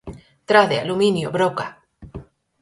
[0.49, 1.67] Trade, aluminio, broca.